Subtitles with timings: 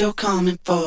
[0.00, 0.77] you're coming for,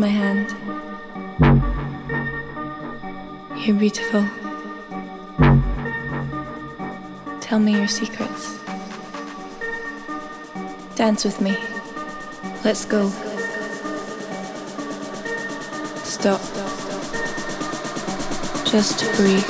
[0.00, 0.48] my hand.
[3.54, 4.24] You're beautiful.
[7.42, 8.58] Tell me your secrets.
[10.94, 11.54] Dance with me.
[12.64, 13.10] Let's go.
[16.02, 16.40] Stop.
[18.64, 19.44] Just breathe.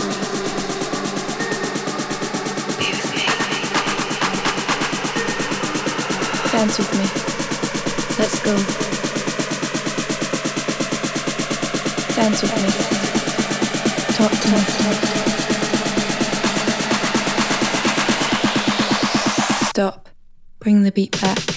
[6.51, 8.19] Dance with me.
[8.19, 8.90] Let's go.
[12.31, 12.71] Dance with me.
[14.15, 14.59] Talk to me.
[19.67, 20.09] Stop.
[20.61, 21.50] Bring the beat back.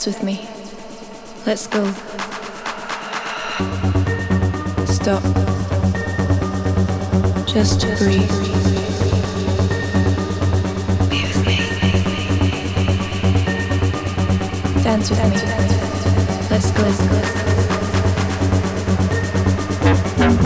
[0.00, 0.48] Dance with me.
[1.44, 1.84] Let's go.
[4.86, 5.22] Stop.
[7.46, 8.30] Just to breathe.
[11.10, 11.56] With me.
[14.82, 15.36] Dance with me.
[16.48, 16.84] Let's go.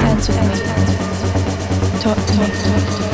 [0.03, 0.57] Dance with me.
[2.01, 2.35] Talk to
[3.09, 3.14] me.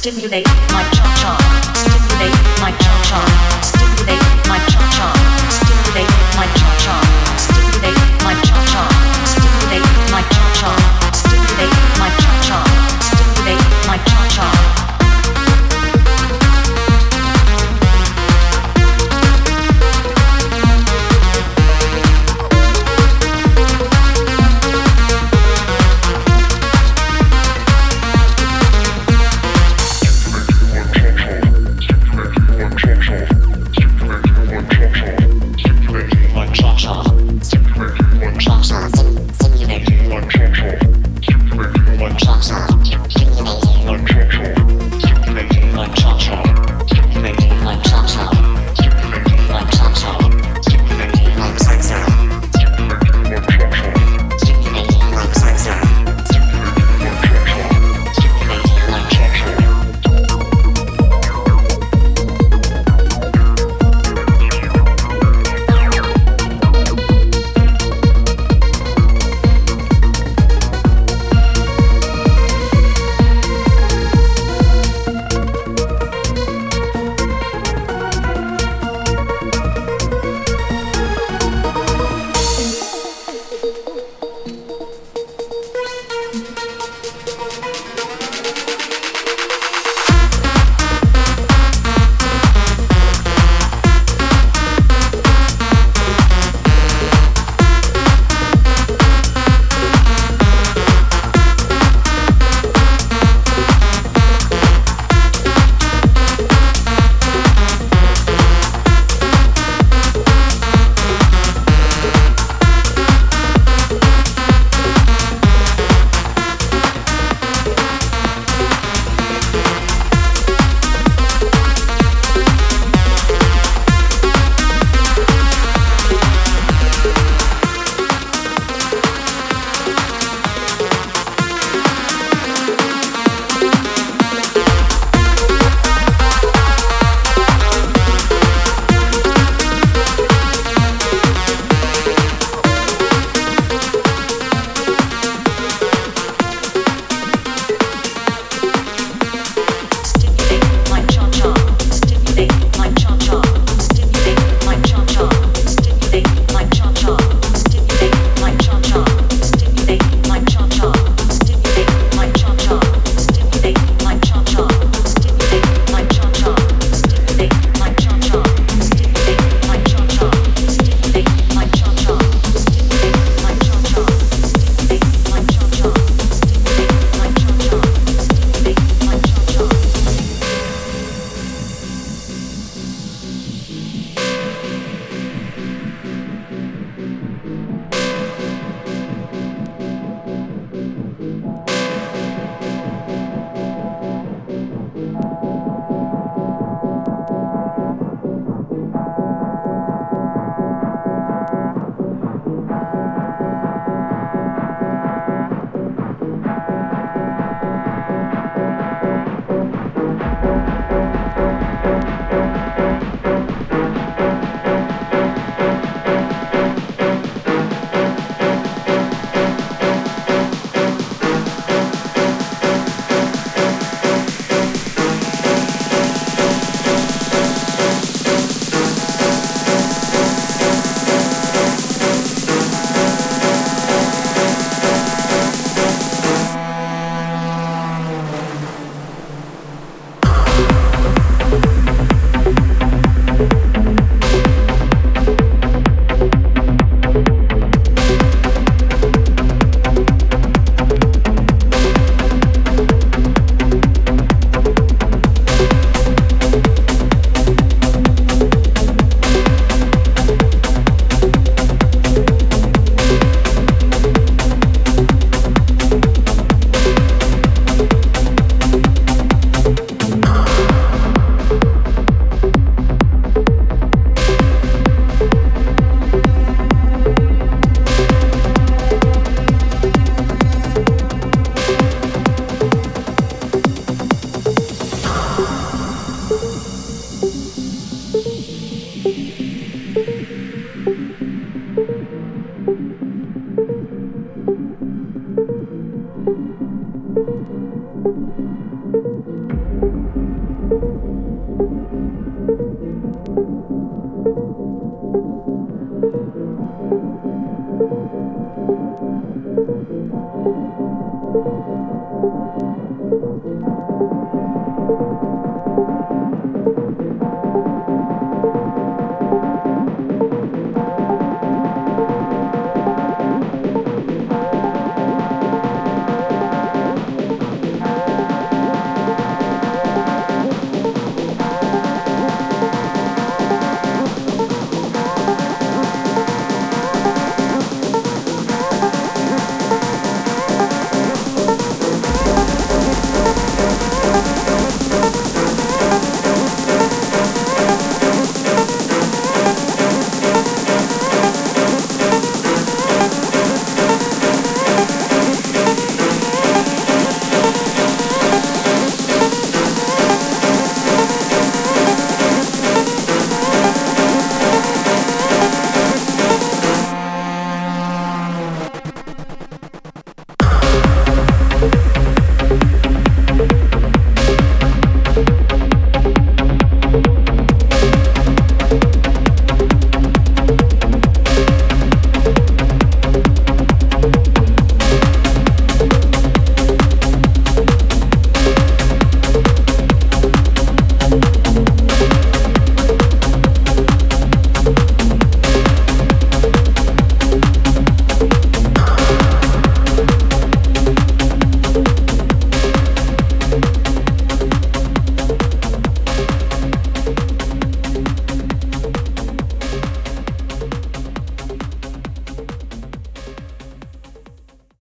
[0.00, 1.36] stimulate my cha cha,
[1.74, 2.32] stimulate
[2.62, 3.20] my cha cha,
[3.60, 5.12] stimulate my cha cha,
[5.52, 6.94] stimulate my cha cha,
[7.36, 8.82] stimulate my cha cha,
[9.28, 10.72] stimulate my cha cha,
[11.12, 12.64] stimulate my cha cha,
[13.04, 14.89] stimulate my cha cha.